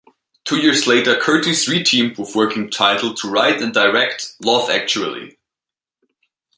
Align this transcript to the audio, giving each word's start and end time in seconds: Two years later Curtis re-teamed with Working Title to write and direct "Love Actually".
Two 0.45 0.57
years 0.59 0.87
later 0.87 1.15
Curtis 1.15 1.67
re-teamed 1.69 2.17
with 2.17 2.33
Working 2.35 2.71
Title 2.71 3.13
to 3.13 3.29
write 3.29 3.61
and 3.61 3.71
direct 3.71 4.33
"Love 4.43 4.67
Actually". 4.67 5.37